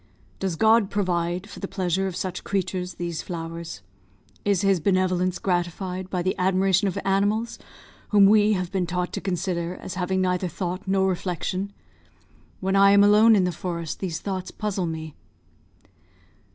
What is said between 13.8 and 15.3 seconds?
these thoughts puzzle me."